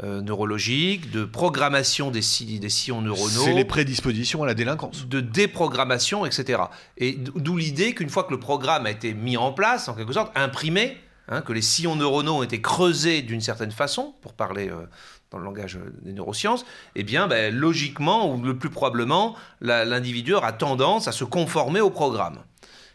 euh, 0.03 0.21
neurologique, 0.21 1.09
de 1.11 1.23
programmation 1.23 2.11
des, 2.11 2.19
des 2.59 2.69
sillons 2.69 3.01
neuronaux. 3.01 3.29
C'est 3.29 3.53
les 3.53 3.63
prédispositions 3.63 4.43
à 4.43 4.45
la 4.45 4.53
délinquance. 4.53 5.07
De 5.07 5.21
déprogrammation, 5.21 6.25
etc. 6.25 6.63
Et 6.97 7.13
d'où 7.13 7.55
l'idée 7.55 7.93
qu'une 7.93 8.09
fois 8.09 8.25
que 8.25 8.31
le 8.31 8.39
programme 8.39 8.85
a 8.85 8.91
été 8.91 9.13
mis 9.13 9.37
en 9.37 9.53
place, 9.53 9.87
en 9.87 9.93
quelque 9.93 10.11
sorte, 10.11 10.31
imprimé, 10.35 10.97
hein, 11.29 11.39
que 11.39 11.53
les 11.53 11.61
sillons 11.61 11.95
neuronaux 11.95 12.39
ont 12.39 12.43
été 12.43 12.59
creusés 12.61 13.21
d'une 13.21 13.39
certaine 13.39 13.71
façon, 13.71 14.15
pour 14.21 14.33
parler 14.33 14.69
euh, 14.69 14.85
dans 15.31 15.37
le 15.37 15.45
langage 15.45 15.79
des 16.01 16.11
neurosciences, 16.11 16.65
eh 16.95 17.03
bien, 17.03 17.27
ben, 17.27 17.55
logiquement, 17.55 18.33
ou 18.33 18.41
le 18.41 18.57
plus 18.57 18.69
probablement, 18.69 19.35
l'individu 19.61 20.33
aura 20.33 20.51
tendance 20.51 21.07
à 21.07 21.13
se 21.13 21.23
conformer 21.23 21.79
au 21.79 21.89
programme. 21.89 22.39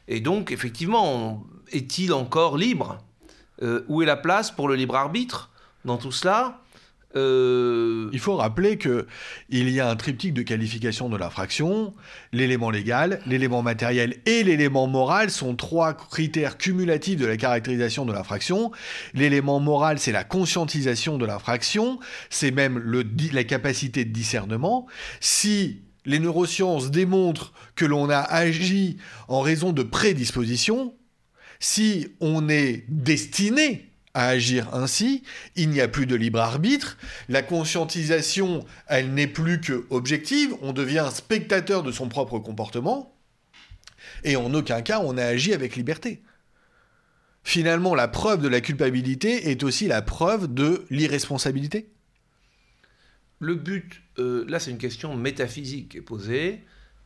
Et 0.06 0.20
donc, 0.20 0.52
effectivement, 0.52 1.44
est-il 1.72 2.12
encore 2.12 2.58
libre? 2.58 2.98
Euh, 3.62 3.84
Où 3.88 4.02
est 4.02 4.06
la 4.06 4.16
place 4.16 4.50
pour 4.50 4.68
le 4.68 4.74
libre 4.74 4.96
arbitre? 4.96 5.50
Dans 5.86 5.96
tout 5.96 6.12
cela 6.12 6.59
euh, 7.16 8.08
Il 8.12 8.18
faut 8.20 8.36
rappeler 8.36 8.78
que 8.78 9.06
il 9.48 9.68
y 9.70 9.80
a 9.80 9.88
un 9.88 9.96
triptyque 9.96 10.34
de 10.34 10.42
qualification 10.42 11.08
de 11.08 11.16
l'infraction. 11.16 11.94
L'élément 12.32 12.70
légal, 12.70 13.20
l'élément 13.26 13.62
matériel 13.62 14.16
et 14.26 14.44
l'élément 14.44 14.86
moral 14.86 15.30
sont 15.30 15.56
trois 15.56 15.94
critères 15.94 16.56
cumulatifs 16.56 17.18
de 17.18 17.26
la 17.26 17.36
caractérisation 17.36 18.04
de 18.04 18.12
l'infraction. 18.12 18.70
L'élément 19.14 19.60
moral, 19.60 19.98
c'est 19.98 20.12
la 20.12 20.24
conscientisation 20.24 21.18
de 21.18 21.26
l'infraction, 21.26 21.98
c'est 22.30 22.50
même 22.50 22.78
le, 22.78 23.04
la 23.32 23.44
capacité 23.44 24.04
de 24.04 24.12
discernement. 24.12 24.86
Si 25.20 25.82
les 26.06 26.18
neurosciences 26.18 26.90
démontrent 26.90 27.52
que 27.74 27.84
l'on 27.84 28.08
a 28.08 28.18
agi 28.18 28.96
en 29.28 29.40
raison 29.40 29.72
de 29.72 29.82
prédisposition, 29.82 30.94
si 31.58 32.08
on 32.20 32.48
est 32.48 32.84
destiné 32.88 33.89
à 34.14 34.28
agir 34.28 34.74
ainsi, 34.74 35.22
il 35.56 35.70
n'y 35.70 35.80
a 35.80 35.88
plus 35.88 36.06
de 36.06 36.16
libre 36.16 36.40
arbitre, 36.40 36.98
la 37.28 37.42
conscientisation, 37.42 38.64
elle 38.86 39.14
n'est 39.14 39.26
plus 39.26 39.60
que 39.60 39.86
objective, 39.90 40.54
on 40.62 40.72
devient 40.72 41.08
spectateur 41.12 41.82
de 41.82 41.92
son 41.92 42.08
propre 42.08 42.38
comportement, 42.38 43.16
et 44.24 44.36
en 44.36 44.52
aucun 44.52 44.82
cas 44.82 45.00
on 45.00 45.16
a 45.16 45.24
agi 45.24 45.54
avec 45.54 45.76
liberté. 45.76 46.22
Finalement, 47.42 47.94
la 47.94 48.08
preuve 48.08 48.42
de 48.42 48.48
la 48.48 48.60
culpabilité 48.60 49.50
est 49.50 49.62
aussi 49.62 49.88
la 49.88 50.02
preuve 50.02 50.52
de 50.52 50.84
l'irresponsabilité. 50.90 51.90
Le 53.38 53.54
but, 53.54 54.02
euh, 54.18 54.44
là 54.48 54.58
c'est 54.58 54.70
une 54.70 54.78
question 54.78 55.16
métaphysique 55.16 55.90
qui 55.90 55.98
est 55.98 56.02
posée, 56.02 56.64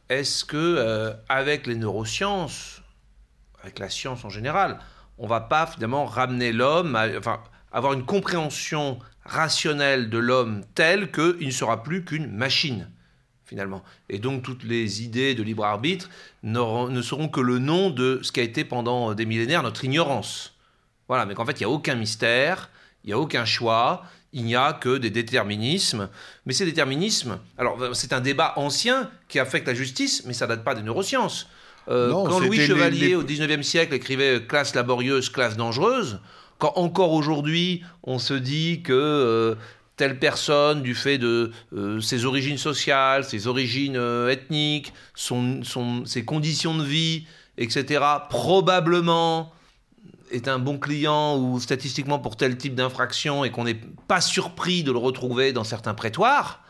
est-ce 0.08 0.44
que 0.44 0.56
euh, 0.56 1.12
avec 1.28 1.66
les 1.66 1.76
neurosciences, 1.76 2.82
avec 3.62 3.78
la 3.78 3.88
science 3.88 4.24
en 4.24 4.30
général, 4.30 4.80
on 5.18 5.26
va 5.26 5.40
pas 5.40 5.66
finalement 5.66 6.04
ramener 6.04 6.52
l'homme, 6.52 6.98
enfin, 7.18 7.40
avoir 7.72 7.92
une 7.92 8.04
compréhension 8.04 8.98
rationnelle 9.24 10.10
de 10.10 10.18
l'homme 10.18 10.64
telle 10.74 11.10
qu'il 11.10 11.46
ne 11.46 11.52
sera 11.52 11.82
plus 11.82 12.04
qu'une 12.04 12.30
machine, 12.30 12.90
finalement. 13.44 13.82
Et 14.08 14.18
donc 14.18 14.42
toutes 14.42 14.64
les 14.64 15.02
idées 15.02 15.34
de 15.34 15.42
libre 15.42 15.64
arbitre 15.64 16.10
ne 16.42 17.02
seront 17.02 17.28
que 17.28 17.40
le 17.40 17.58
nom 17.58 17.90
de 17.90 18.20
ce 18.22 18.32
qui 18.32 18.40
a 18.40 18.42
été 18.42 18.64
pendant 18.64 19.14
des 19.14 19.26
millénaires 19.26 19.62
notre 19.62 19.84
ignorance. 19.84 20.54
Voilà, 21.08 21.26
mais 21.26 21.34
qu'en 21.34 21.44
fait, 21.44 21.60
il 21.60 21.66
n'y 21.66 21.72
a 21.72 21.74
aucun 21.74 21.94
mystère, 21.94 22.70
il 23.04 23.08
n'y 23.08 23.12
a 23.12 23.18
aucun 23.18 23.44
choix, 23.44 24.04
il 24.32 24.44
n'y 24.44 24.56
a 24.56 24.72
que 24.72 24.98
des 24.98 25.10
déterminismes. 25.10 26.08
Mais 26.46 26.52
ces 26.52 26.64
déterminismes, 26.64 27.38
alors 27.56 27.78
c'est 27.94 28.12
un 28.12 28.20
débat 28.20 28.54
ancien 28.56 29.10
qui 29.28 29.38
affecte 29.38 29.66
la 29.66 29.74
justice, 29.74 30.24
mais 30.26 30.32
ça 30.32 30.46
date 30.46 30.64
pas 30.64 30.74
des 30.74 30.82
neurosciences. 30.82 31.48
Euh, 31.88 32.10
quand 32.10 32.40
Louis 32.40 32.60
Chevalier, 32.60 33.14
au 33.14 33.22
XIXe 33.22 33.66
siècle, 33.66 33.94
écrivait 33.94 34.42
classe 34.46 34.74
laborieuse, 34.74 35.28
classe 35.28 35.56
dangereuse, 35.56 36.20
quand 36.58 36.72
encore 36.76 37.12
aujourd'hui 37.12 37.82
on 38.02 38.18
se 38.18 38.34
dit 38.34 38.82
que 38.82 38.92
euh, 38.92 39.54
telle 39.96 40.18
personne, 40.18 40.82
du 40.82 40.94
fait 40.94 41.18
de 41.18 41.50
euh, 41.76 42.00
ses 42.00 42.24
origines 42.24 42.58
sociales, 42.58 43.24
ses 43.24 43.46
origines 43.46 44.00
ethniques, 44.28 44.92
ses 45.14 46.24
conditions 46.24 46.76
de 46.76 46.84
vie, 46.84 47.26
etc., 47.58 48.02
probablement 48.28 49.52
est 50.30 50.48
un 50.48 50.58
bon 50.58 50.78
client 50.78 51.38
ou 51.38 51.60
statistiquement 51.60 52.18
pour 52.18 52.36
tel 52.36 52.56
type 52.56 52.74
d'infraction 52.74 53.44
et 53.44 53.50
qu'on 53.50 53.64
n'est 53.64 53.80
pas 54.08 54.20
surpris 54.20 54.82
de 54.82 54.90
le 54.90 54.98
retrouver 54.98 55.52
dans 55.52 55.64
certains 55.64 55.94
prétoires, 55.94 56.63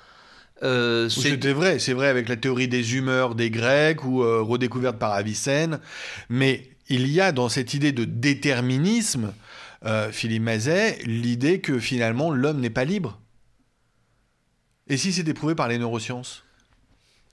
euh, 0.65 1.09
C'était 1.09 1.53
vrai, 1.53 1.79
c'est 1.79 1.93
vrai 1.93 2.09
avec 2.09 2.29
la 2.29 2.37
théorie 2.37 2.69
des 2.69 2.97
humeurs 2.97 3.35
des 3.35 3.51
Grecs 3.51 4.05
ou 4.05 4.23
euh, 4.23 4.43
redécouverte 4.43 4.99
par 4.99 5.13
Avicenne, 5.13 5.81
mais 6.29 6.71
il 6.89 7.09
y 7.09 7.21
a 7.21 7.33
dans 7.33 7.49
cette 7.49 7.75
idée 7.75 7.93
de 7.93 8.05
déterminisme, 8.05 9.33
euh, 9.85 10.11
Philippe 10.11 10.43
Mazet, 10.43 10.99
l'idée 11.05 11.61
que 11.61 11.79
finalement 11.79 12.31
l'homme 12.31 12.61
n'est 12.61 12.71
pas 12.71 12.85
libre. 12.85 13.21
Et 14.89 14.97
si 14.97 15.13
c'est 15.13 15.27
éprouvé 15.29 15.55
par 15.55 15.69
les 15.69 15.79
neurosciences? 15.79 16.45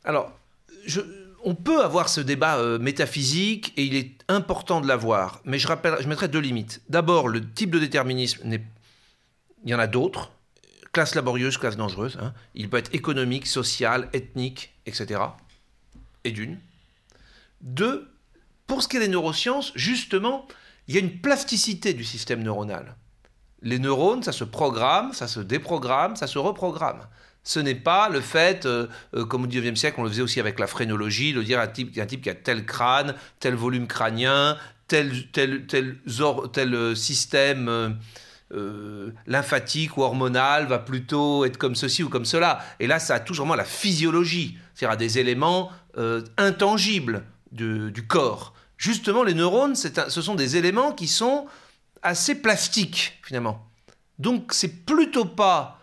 Alors, 0.04 0.32
on 1.44 1.56
peut 1.56 1.84
avoir 1.84 2.10
ce 2.10 2.22
débat 2.22 2.78
métaphysique 2.80 3.74
et 3.78 3.84
il 3.84 3.96
est 3.96 4.12
important 4.30 4.80
de 4.82 4.88
l'avoir, 4.88 5.42
mais 5.44 5.60
je, 5.60 5.68
rappelle, 5.68 5.96
je 6.00 6.08
mettrai 6.08 6.28
deux 6.28 6.40
limites. 6.40 6.82
D'abord, 6.90 7.28
le 7.28 7.46
type 7.46 7.72
de 7.72 7.80
déterminisme, 7.80 8.42
il 9.64 9.70
y 9.70 9.76
en 9.76 9.80
a 9.80 9.88
d'autres 9.88 10.32
classe 10.92 11.16
laborieuse, 11.16 11.58
classe 11.58 11.78
dangereuse. 11.78 12.18
Hein. 12.22 12.34
Il 12.56 12.70
peut 12.70 12.78
être 12.78 12.94
économique, 12.94 13.48
social, 13.48 14.10
ethnique, 14.14 14.74
etc. 14.86 15.22
Et 16.24 16.32
d'une. 16.32 16.60
Deux, 17.62 18.10
pour 18.68 18.82
ce 18.82 18.88
qui 18.88 18.98
est 18.98 19.02
des 19.02 19.08
neurosciences, 19.08 19.72
justement, 19.76 20.48
il 20.88 20.96
y 20.96 20.98
a 20.98 21.02
une 21.02 21.22
plasticité 21.22 21.94
du 21.94 22.04
système 22.04 22.44
neuronal. 22.44 22.96
Les 23.62 23.80
neurones, 23.80 24.24
ça 24.24 24.32
se 24.32 24.44
programme, 24.44 25.14
ça 25.14 25.28
se 25.28 25.40
déprogramme, 25.40 26.16
ça 26.16 26.28
se 26.28 26.40
reprogramme. 26.40 27.08
Ce 27.44 27.60
n'est 27.60 27.76
pas 27.76 28.10
le 28.10 28.22
fait, 28.22 28.66
euh, 28.66 28.88
euh, 29.16 29.26
comme 29.26 29.44
au 29.44 29.48
XIXe 29.48 29.80
siècle, 29.80 30.00
on 30.00 30.04
le 30.04 30.10
faisait 30.10 30.22
aussi 30.22 30.40
avec 30.40 30.60
la 30.60 30.68
phrénologie, 30.68 31.34
de 31.34 31.42
dire 31.42 31.60
un 31.60 31.68
type, 31.68 31.98
un 31.98 32.06
type 32.06 32.22
qui 32.22 32.30
a 32.30 32.36
tel 32.36 32.66
crâne, 32.66 33.16
tel 33.40 33.56
volume 33.56 33.88
crânien, 33.88 34.58
tel, 34.88 35.30
tel, 35.32 35.66
tel, 35.66 35.98
tel 36.54 36.76
euh, 36.76 36.96
système 36.96 37.98
euh, 38.54 39.12
lymphatique 39.28 39.98
ou 39.98 40.02
hormonal 40.02 40.68
va 40.68 40.80
plutôt 40.80 41.46
être 41.46 41.58
comme 41.58 41.76
ceci 41.76 42.04
ou 42.04 42.10
comme 42.10 42.26
cela. 42.26 42.60
Et 42.80 42.88
là, 42.88 43.00
ça 43.00 43.20
touche 43.20 43.38
vraiment 43.38 43.56
la 43.56 43.66
physiologie, 43.66 44.58
c'est-à-dire 44.74 44.98
des 44.98 45.20
éléments 45.20 45.72
euh, 45.98 46.22
intangibles 46.38 47.24
du 47.52 48.06
corps. 48.08 48.54
Justement, 48.78 49.24
les 49.24 49.34
neurones, 49.34 49.76
ce 49.76 50.22
sont 50.22 50.36
des 50.36 50.58
éléments 50.58 50.92
qui 50.92 51.08
sont 51.08 51.46
assez 52.02 52.36
plastiques, 52.36 53.20
finalement. 53.24 53.68
Donc, 54.20 54.54
c'est 54.54 54.86
plutôt 54.86 55.26
pas 55.26 55.80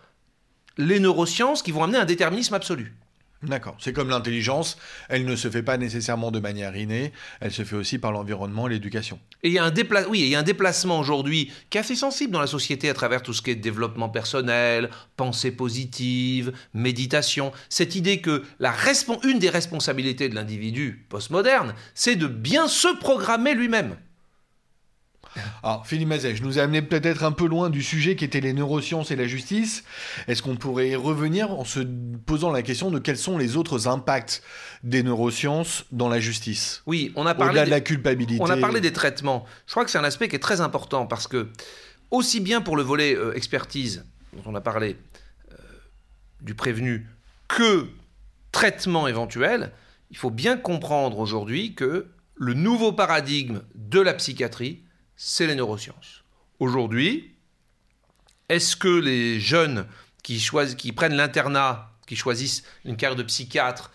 les 0.77 0.99
neurosciences 0.99 1.61
qui 1.61 1.71
vont 1.71 1.83
amener 1.83 1.97
un 1.97 2.05
déterminisme 2.05 2.53
absolu. 2.53 2.95
D'accord. 3.41 3.77
C'est 3.79 3.93
comme 3.93 4.09
l'intelligence, 4.09 4.77
elle 5.07 5.23
ne 5.23 5.35
se 5.37 5.49
fait 5.49 5.63
pas 5.63 5.77
nécessairement 5.77 6.29
de 6.29 6.39
manière 6.39 6.75
innée, 6.75 7.13
elle 7.39 7.53
se 7.53 7.63
fait 7.63 7.77
aussi 7.77 7.97
par 7.97 8.11
l'environnement 8.11 8.67
et 8.67 8.71
l'éducation. 8.71 9.17
Et 9.43 9.47
il 9.47 9.53
y 9.53 9.59
a 9.59 9.63
un, 9.63 9.73
oui, 10.09 10.19
il 10.19 10.27
y 10.27 10.35
a 10.35 10.39
un 10.39 10.43
déplacement 10.43 10.99
aujourd'hui 10.99 11.49
qui 11.69 11.77
est 11.77 11.81
assez 11.81 11.95
sensible 11.95 12.33
dans 12.33 12.41
la 12.41 12.47
société 12.47 12.89
à 12.89 12.93
travers 12.93 13.23
tout 13.23 13.33
ce 13.33 13.41
qui 13.41 13.51
est 13.51 13.55
développement 13.55 14.09
personnel, 14.09 14.89
pensée 15.15 15.51
positive, 15.51 16.51
méditation. 16.73 17.53
Cette 17.69 17.95
idée 17.95 18.19
que 18.19 18.43
la 18.59 18.73
une 19.23 19.39
des 19.39 19.49
responsabilités 19.49 20.27
de 20.27 20.35
l'individu 20.35 21.05
postmoderne, 21.07 21.75
c'est 21.93 22.15
de 22.15 22.27
bien 22.27 22.67
se 22.67 22.87
programmer 22.99 23.53
lui-même. 23.53 23.95
Alors, 25.63 25.85
Philippe 25.87 26.07
Mazet, 26.09 26.35
je 26.35 26.43
nous 26.43 26.57
ai 26.57 26.61
amené 26.61 26.81
peut-être 26.81 27.23
un 27.23 27.31
peu 27.31 27.45
loin 27.47 27.69
du 27.69 27.83
sujet 27.83 28.15
qui 28.15 28.25
était 28.25 28.41
les 28.41 28.53
neurosciences 28.53 29.11
et 29.11 29.15
la 29.15 29.27
justice. 29.27 29.83
Est-ce 30.27 30.41
qu'on 30.41 30.55
pourrait 30.55 30.89
y 30.89 30.95
revenir 30.95 31.51
en 31.51 31.63
se 31.65 31.79
posant 32.25 32.51
la 32.51 32.61
question 32.61 32.91
de 32.91 32.99
quels 32.99 33.17
sont 33.17 33.37
les 33.37 33.55
autres 33.57 33.87
impacts 33.87 34.41
des 34.83 35.03
neurosciences 35.03 35.85
dans 35.91 36.09
la 36.09 36.19
justice? 36.19 36.81
Oui, 36.87 37.11
on 37.15 37.25
a 37.25 37.35
parlé 37.35 37.51
Au-delà 37.51 37.61
de 37.61 37.65
des- 37.65 37.71
la 37.71 37.81
culpabilité. 37.81 38.41
On 38.43 38.49
a 38.49 38.57
parlé 38.57 38.81
des 38.81 38.93
traitements. 38.93 39.45
Je 39.67 39.71
crois 39.71 39.85
que 39.85 39.91
c'est 39.91 39.97
un 39.99 40.03
aspect 40.03 40.27
qui 40.29 40.35
est 40.35 40.39
très 40.39 40.61
important 40.61 41.05
parce 41.05 41.27
que, 41.27 41.49
aussi 42.11 42.39
bien 42.39 42.61
pour 42.61 42.75
le 42.75 42.83
volet 42.83 43.15
euh, 43.15 43.35
expertise, 43.35 44.05
dont 44.33 44.43
on 44.51 44.55
a 44.55 44.61
parlé, 44.61 44.97
euh, 45.51 45.55
du 46.41 46.55
prévenu, 46.55 47.07
que 47.47 47.87
traitement 48.51 49.07
éventuel, 49.07 49.71
il 50.11 50.17
faut 50.17 50.31
bien 50.31 50.57
comprendre 50.57 51.19
aujourd'hui 51.19 51.75
que 51.75 52.07
le 52.35 52.53
nouveau 52.53 52.91
paradigme 52.93 53.61
de 53.75 53.99
la 53.99 54.13
psychiatrie, 54.13 54.83
c'est 55.21 55.47
les 55.47 55.55
neurosciences. 55.55 56.23
Aujourd'hui, 56.61 57.35
est-ce 58.47 58.77
que 58.77 58.87
les 58.87 59.41
jeunes 59.41 59.85
qui, 60.23 60.41
qui 60.77 60.93
prennent 60.93 61.15
l'internat, 61.15 61.91
qui 62.07 62.15
choisissent 62.15 62.63
une 62.85 62.95
carrière 62.95 63.17
de 63.17 63.23
psychiatre, 63.23 63.91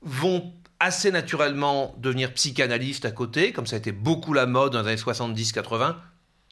vont 0.00 0.54
assez 0.78 1.10
naturellement 1.10 1.92
devenir 1.98 2.32
psychanalystes 2.34 3.04
à 3.04 3.10
côté, 3.10 3.52
comme 3.52 3.66
ça 3.66 3.74
a 3.74 3.78
été 3.80 3.90
beaucoup 3.90 4.32
la 4.32 4.46
mode 4.46 4.74
dans 4.74 4.82
les 4.82 4.92
années 4.92 5.02
70-80 5.02 5.96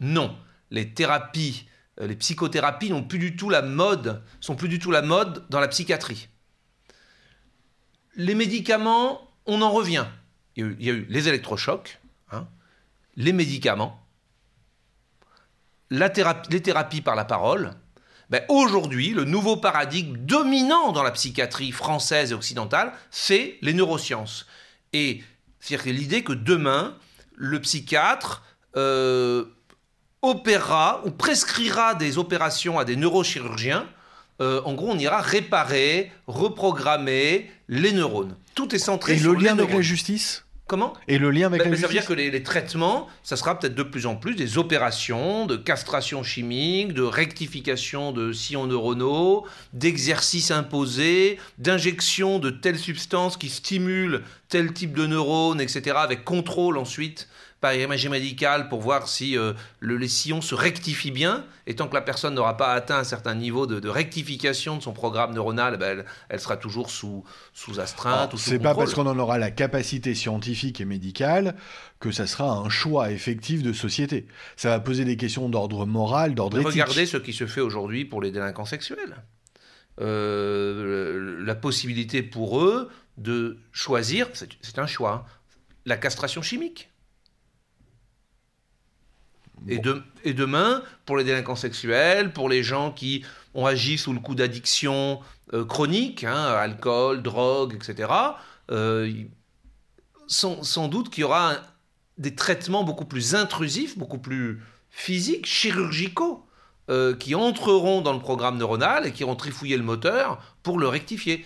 Non. 0.01 0.37
Les 0.73 0.93
thérapies, 0.93 1.69
euh, 2.01 2.09
les 2.09 2.17
psychothérapies 2.17 2.91
n'ont 2.91 3.05
plus 3.05 3.21
du 3.21 3.37
tout 3.37 3.51
la 3.51 3.63
mode, 3.63 4.21
sont 4.41 4.57
plus 4.57 4.69
du 4.69 4.81
tout 4.81 4.91
la 4.91 5.03
mode 5.03 5.47
dans 5.49 5.61
la 5.61 5.69
psychiatrie. 5.69 6.29
Les 8.17 8.35
médicaments, 8.35 9.31
on 9.47 9.63
en 9.63 9.71
revient. 9.71 10.07
Il 10.57 10.65
y 10.65 10.67
a 10.67 10.71
eu, 10.71 10.77
il 10.81 10.87
y 10.87 10.91
a 10.91 10.93
eu 10.95 11.07
les 11.09 11.29
électrochocs, 11.29 12.01
hein, 12.33 12.49
les 13.17 13.33
médicaments, 13.33 14.01
la 15.91 16.09
thérapie- 16.09 16.51
les 16.51 16.63
thérapies 16.63 17.01
par 17.01 17.15
la 17.15 17.25
parole. 17.25 17.73
Ben, 18.29 18.43
Aujourd'hui, 18.49 19.11
le 19.11 19.25
nouveau 19.25 19.57
paradigme 19.57 20.17
dominant 20.17 20.91
dans 20.93 21.05
la 21.05 21.13
psychiatrie 21.13 21.71
française 21.71 22.33
et 22.33 22.35
occidentale, 22.35 22.93
c'est 23.11 23.57
les 23.63 23.73
neurosciences. 23.73 24.47
Et 24.93 25.23
c'est-à-dire 25.61 25.85
que 25.85 25.91
l'idée 25.91 26.25
que 26.25 26.33
demain, 26.33 26.97
le 27.37 27.61
psychiatre 27.61 28.43
euh, 28.77 29.45
opérera 30.23 31.03
ou 31.05 31.11
prescrira 31.13 31.95
des 31.95 32.19
opérations 32.19 32.79
à 32.79 32.85
des 32.85 32.97
neurochirurgiens. 32.97 33.87
Euh, 34.43 34.61
en 34.65 34.75
gros, 34.75 34.89
on 34.91 34.99
ira 34.99 35.21
réparer, 35.21 36.11
reprogrammer 36.27 37.51
les 37.69 37.93
neurones. 37.93 38.37
Tout 38.55 38.75
est 38.75 38.79
centré 38.79 39.15
Et 39.15 39.19
sur 39.19 39.33
le 39.33 39.39
les 39.39 39.45
lien 39.47 39.53
avec 39.59 39.71
la 39.73 39.81
justice? 39.83 40.45
Comment 40.69 40.95
Et 41.07 41.19
le 41.19 41.31
lien 41.31 41.47
avec 41.47 41.63
ben, 41.63 41.71
la 41.71 41.77
ça 41.77 41.87
veut 41.87 41.93
dire 41.93 42.05
que 42.05 42.13
les, 42.13 42.29
les 42.29 42.43
traitements, 42.43 43.07
ça 43.23 43.37
sera 43.37 43.57
peut-être 43.57 43.77
de 43.77 43.85
plus 43.85 44.07
en 44.07 44.17
plus 44.17 44.35
des 44.35 44.59
opérations 44.59 45.47
de 45.47 45.57
castration 45.57 46.25
chimique, 46.25 46.93
de 46.93 47.03
rectification 47.03 48.11
de 48.11 48.33
sillons 48.33 48.67
neuronaux, 48.67 49.47
d'exercices 49.75 50.51
imposés, 50.51 51.39
d'injection 51.59 52.41
de 52.41 52.51
telles 52.51 52.81
substances 52.81 53.37
qui 53.37 53.49
stimulent 53.49 54.23
tel 54.49 54.73
type 54.73 54.93
de 54.93 55.07
neurones, 55.07 55.61
etc., 55.61 55.99
avec 55.99 56.25
contrôle 56.25 56.79
ensuite 56.79 57.29
par 57.61 57.75
imagerie 57.75 58.11
médicale 58.11 58.69
pour 58.69 58.81
voir 58.81 59.09
si 59.09 59.37
euh, 59.37 59.53
le, 59.81 59.97
les 59.97 60.09
sillons 60.09 60.41
se 60.41 60.55
rectifient 60.55 61.11
bien. 61.11 61.45
Et 61.67 61.75
tant 61.75 61.89
que 61.89 61.95
la 61.95 62.03
personne 62.03 62.35
n'aura 62.35 62.57
pas 62.57 62.73
atteint 62.73 62.99
un 62.99 63.05
certain 63.05 63.35
niveau 63.35 63.67
de, 63.67 63.81
de 63.81 63.89
rectification 63.89 64.77
de 64.77 64.83
son 64.83 64.93
programme 64.93 65.35
neuronal, 65.35 65.75
eh 65.75 65.79
ben, 65.79 65.99
elle, 65.99 66.05
elle 66.29 66.41
sera 66.41 66.57
toujours 66.57 66.91
sous, 66.91 67.25
sous 67.55 67.81
astreinte 67.81 68.35
ou 68.35 68.39
sous 68.39 68.51
C'est 68.51 68.59
pas 68.59 68.75
parce 68.75 68.95
qu'on 68.95 69.07
en 69.07 69.19
aura 69.19 69.39
la 69.39 69.51
capacité 69.51 70.15
scientifique 70.15 70.81
et 70.81 70.85
médicale 70.85 71.57
que 71.99 72.11
ça 72.11 72.27
sera 72.27 72.51
un 72.51 72.69
choix 72.69 73.11
effectif 73.11 73.63
de 73.63 73.73
société. 73.73 74.27
Ça 74.57 74.69
va 74.69 74.81
poser 74.81 75.05
des 75.05 75.17
questions 75.17 75.49
d'ordre 75.49 75.87
moral, 75.87 76.35
d'ordre 76.35 76.59
éthique. 76.59 76.73
Regardez 76.73 77.07
ce 77.07 77.17
qui 77.17 77.33
se 77.33 77.47
fait 77.47 77.63
aujourd'hui 77.63 78.05
pour 78.05 78.21
les 78.21 78.31
délinquants 78.31 78.67
sexuels. 78.67 79.17
Euh, 79.99 81.43
la 81.43 81.55
possibilité 81.55 82.23
pour 82.23 82.61
eux 82.61 82.91
de 83.17 83.59
choisir, 83.73 84.29
c'est 84.35 84.51
c'est 84.61 84.79
un 84.79 84.87
choix, 84.87 85.27
hein, 85.27 85.47
la 85.87 85.97
castration 85.97 86.43
chimique. 86.43 86.91
Et, 89.69 89.79
de- 89.79 90.03
et 90.25 90.33
demain, 90.35 90.83
pour 91.07 91.17
les 91.17 91.25
délinquants 91.25 91.57
sexuels, 91.57 92.33
pour 92.33 92.49
les 92.49 92.63
gens 92.63 92.93
qui 92.93 93.25
ont 93.55 93.67
agi 93.67 93.99
sous 93.99 94.13
le 94.13 94.21
coup 94.21 94.35
d'addiction 94.35 95.21
euh, 95.55 95.65
chronique, 95.65 96.25
hein, 96.25 96.45
alcool, 96.55 97.23
drogue, 97.23 97.75
etc., 97.75 98.11
euh, 98.71 99.13
sans, 100.27 100.63
sans 100.63 100.89
doute 100.89 101.11
qu'il 101.11 101.23
y 101.23 101.25
aura 101.25 101.53
un- 101.53 101.63
des 102.19 102.35
traitements 102.35 102.83
beaucoup 102.85 103.05
plus 103.05 103.35
intrusifs, 103.35 103.97
beaucoup 103.99 104.19
plus 104.19 104.63
physiques, 104.91 105.47
chirurgicaux, 105.47 106.45
euh, 106.91 107.15
qui 107.17 107.35
entreront 107.35 108.01
dans 108.01 108.13
le 108.13 108.21
programme 108.21 108.59
neuronal 108.59 109.07
et 109.07 109.13
qui 109.13 109.25
vont 109.25 109.37
trifouiller 109.37 109.77
le 109.77 109.83
moteur 109.83 110.41
pour 110.63 110.79
le 110.79 110.89
rectifier. 110.89 111.45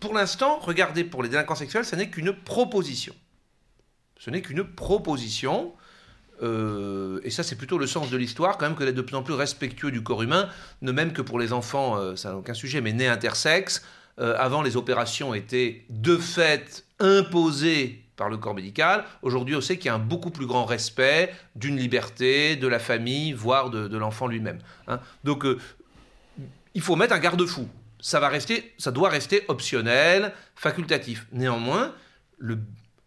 Pour 0.00 0.14
l'instant, 0.14 0.58
regardez, 0.60 1.04
pour 1.04 1.22
les 1.22 1.28
délinquants 1.28 1.54
sexuels, 1.54 1.84
ce 1.84 1.96
n'est 1.96 2.08
qu'une 2.10 2.32
proposition. 2.32 3.14
Ce 4.18 4.30
n'est 4.30 4.42
qu'une 4.42 4.64
proposition. 4.64 5.72
Euh, 6.42 7.20
et 7.24 7.30
ça, 7.30 7.42
c'est 7.42 7.56
plutôt 7.56 7.78
le 7.78 7.86
sens 7.86 8.10
de 8.10 8.16
l'histoire, 8.16 8.58
quand 8.58 8.66
même, 8.66 8.76
que 8.76 8.84
d'être 8.84 8.94
de 8.94 9.02
plus 9.02 9.16
en 9.16 9.22
plus 9.22 9.34
respectueux 9.34 9.90
du 9.90 10.02
corps 10.02 10.22
humain, 10.22 10.48
ne 10.82 10.92
même 10.92 11.12
que 11.12 11.22
pour 11.22 11.38
les 11.38 11.52
enfants, 11.52 11.96
euh, 11.96 12.16
ça 12.16 12.30
n'a 12.30 12.36
aucun 12.36 12.54
sujet, 12.54 12.80
mais 12.80 12.92
nés 12.92 13.08
intersexes. 13.08 13.84
Euh, 14.18 14.34
avant, 14.38 14.62
les 14.62 14.76
opérations 14.76 15.34
étaient 15.34 15.84
de 15.90 16.16
fait 16.16 16.84
imposées 16.98 18.04
par 18.16 18.28
le 18.28 18.36
corps 18.36 18.54
médical. 18.54 19.04
Aujourd'hui, 19.22 19.54
on 19.54 19.60
sait 19.60 19.76
qu'il 19.76 19.86
y 19.86 19.90
a 19.90 19.94
un 19.94 20.00
beaucoup 20.00 20.30
plus 20.30 20.46
grand 20.46 20.64
respect 20.64 21.32
d'une 21.54 21.76
liberté, 21.76 22.56
de 22.56 22.66
la 22.66 22.80
famille, 22.80 23.32
voire 23.32 23.70
de, 23.70 23.96
l'enfant 23.96 24.26
lui-même. 24.26 24.58
hein. 24.88 24.98
Donc, 25.22 25.46
il 26.74 26.82
faut 26.82 26.96
mettre 26.96 27.14
un 27.14 27.20
garde-fou. 27.20 27.68
Ça 28.00 28.18
va 28.18 28.28
rester, 28.28 28.74
ça 28.76 28.90
doit 28.90 29.08
rester 29.08 29.44
optionnel, 29.46 30.32
facultatif. 30.56 31.26
Néanmoins, 31.30 31.92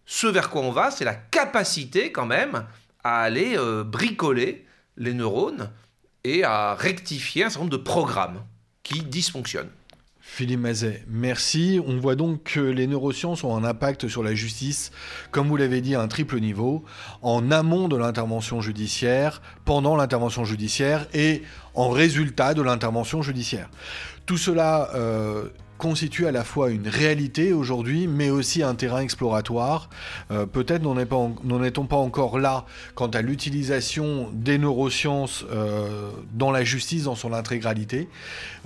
ce 0.05 0.27
vers 0.27 0.49
quoi 0.49 0.61
on 0.61 0.71
va, 0.71 0.91
c'est 0.91 1.05
la 1.05 1.15
capacité 1.15 2.13
quand 2.13 2.25
même 2.25 2.65
à 3.03 3.21
aller 3.21 3.55
euh, 3.57 3.83
bricoler 3.83 4.65
les 4.97 5.13
neurones 5.13 5.69
et 6.23 6.43
à 6.43 6.75
rectifier 6.75 7.43
un 7.43 7.49
certain 7.49 7.65
nombre 7.65 7.77
de 7.77 7.83
programmes 7.83 8.43
qui 8.83 9.01
dysfonctionnent. 9.01 9.71
Philippe 10.33 10.61
Mazet, 10.61 11.03
merci. 11.09 11.81
On 11.85 11.97
voit 11.97 12.15
donc 12.15 12.43
que 12.43 12.59
les 12.59 12.87
neurosciences 12.87 13.43
ont 13.43 13.55
un 13.55 13.65
impact 13.65 14.07
sur 14.07 14.23
la 14.23 14.33
justice, 14.33 14.91
comme 15.31 15.47
vous 15.49 15.57
l'avez 15.57 15.81
dit, 15.81 15.93
à 15.93 16.01
un 16.01 16.07
triple 16.07 16.39
niveau, 16.39 16.85
en 17.21 17.51
amont 17.51 17.89
de 17.89 17.97
l'intervention 17.97 18.61
judiciaire, 18.61 19.41
pendant 19.65 19.97
l'intervention 19.97 20.45
judiciaire 20.45 21.07
et 21.13 21.41
en 21.73 21.89
résultat 21.89 22.53
de 22.53 22.61
l'intervention 22.61 23.21
judiciaire. 23.21 23.69
Tout 24.25 24.37
cela 24.37 24.89
euh, 24.95 25.49
constitue 25.81 26.27
à 26.27 26.31
la 26.31 26.43
fois 26.43 26.69
une 26.69 26.87
réalité 26.87 27.53
aujourd'hui, 27.53 28.05
mais 28.05 28.29
aussi 28.29 28.61
un 28.61 28.75
terrain 28.75 28.99
exploratoire. 29.01 29.89
Euh, 30.29 30.45
Peut-être 30.45 30.83
n'en 30.83 31.63
est-on 31.63 31.85
pas 31.87 31.95
encore 31.95 32.37
là 32.37 32.65
quant 32.93 33.07
à 33.07 33.23
l'utilisation 33.23 34.29
des 34.31 34.59
neurosciences 34.59 35.43
euh, 35.49 36.11
dans 36.33 36.51
la 36.51 36.63
justice 36.63 37.05
dans 37.05 37.15
son 37.15 37.33
intégralité. 37.33 38.09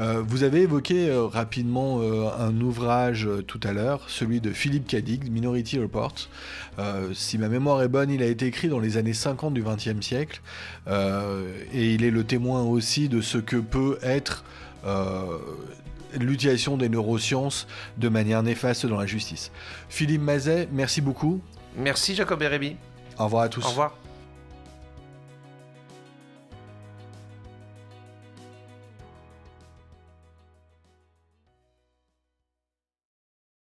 Euh, 0.02 0.22
vous 0.28 0.44
avez 0.44 0.64
évoqué 0.64 1.10
rapidement 1.32 2.02
un 2.38 2.60
ouvrage 2.60 3.30
tout 3.48 3.62
à 3.64 3.72
l'heure, 3.72 4.04
celui 4.10 4.42
de 4.42 4.52
Philippe 4.52 4.86
Cadic, 4.86 5.32
Minority 5.32 5.80
Report. 5.80 6.16
Si 7.14 7.38
ma 7.38 7.48
mémoire 7.48 7.82
est 7.82 7.88
bonne, 7.88 8.10
il 8.10 8.22
a 8.22 8.26
été 8.26 8.48
écrit 8.48 8.68
dans 8.68 8.80
les 8.80 8.98
années 8.98 9.14
50 9.14 9.54
du 9.54 9.64
XXe 9.64 10.06
siècle, 10.06 10.42
et 10.90 11.94
il 11.94 12.04
est 12.04 12.12
le 12.12 12.26
témoin 12.26 12.64
aussi 12.64 13.08
de 13.08 13.22
ce 13.22 13.38
que 13.38 13.56
peut 13.56 13.98
être 14.04 14.44
l'utilisation 16.20 16.78
des 16.78 16.90
neurosciences 16.90 17.68
de 17.98 18.10
manière 18.10 18.44
néfaste 18.44 18.86
dans 18.86 18.98
la 18.98 19.06
justice. 19.06 19.52
Philippe 19.90 20.22
Mazet, 20.22 20.68
merci 20.72 21.02
beaucoup. 21.02 21.42
Merci 21.78 22.16
Jacob 22.16 22.42
et 22.42 22.48
Rémi. 22.48 22.78
Au 23.18 23.26
revoir 23.26 23.44
à 23.44 23.50
tous. 23.50 23.66
Au 23.66 23.70
revoir. 23.70 23.96